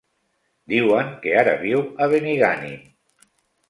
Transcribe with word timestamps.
Diuen 0.73 1.13
que 1.27 1.37
ara 1.43 1.55
viu 1.69 1.87
a 2.03 2.11
Benigànim. 2.17 2.85